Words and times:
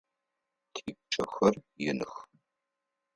Типчъэхэр 0.73 1.55
иных. 1.87 2.13